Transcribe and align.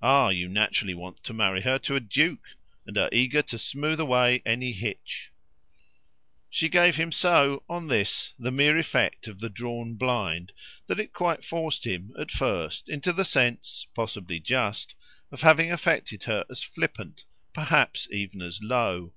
"Ah 0.00 0.30
you 0.30 0.48
naturally 0.48 0.94
want 0.94 1.22
to 1.22 1.34
marry 1.34 1.60
her 1.60 1.78
to 1.80 1.94
a 1.94 2.00
duke 2.00 2.56
and 2.86 2.96
are 2.96 3.10
eager 3.12 3.42
to 3.42 3.58
smooth 3.58 4.00
away 4.00 4.40
any 4.46 4.72
hitch." 4.72 5.30
She 6.48 6.70
gave 6.70 6.96
him 6.96 7.12
so, 7.12 7.62
on 7.68 7.86
this, 7.86 8.32
the 8.38 8.50
mere 8.50 8.78
effect 8.78 9.28
of 9.28 9.38
the 9.38 9.50
drawn 9.50 9.96
blind 9.96 10.54
that 10.86 10.98
it 10.98 11.12
quite 11.12 11.44
forced 11.44 11.84
him 11.86 12.14
at 12.18 12.30
first 12.30 12.88
into 12.88 13.12
the 13.12 13.26
sense, 13.26 13.86
possibly 13.94 14.40
just, 14.40 14.94
of 15.30 15.40
his 15.40 15.44
having 15.44 15.68
shown 15.76 16.04
for 16.16 16.46
flippant, 16.54 17.26
perhaps 17.52 18.08
even 18.10 18.40
for 18.50 18.64
low. 18.64 19.12